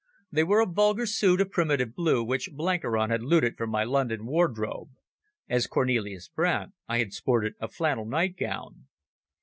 [0.31, 4.25] They were a vulgar suit of primitive blue, which Blenkiron had looted from my London
[4.25, 4.89] wardrobe.
[5.47, 8.87] As Cornelis Brandt I had sported a flannel nightgown.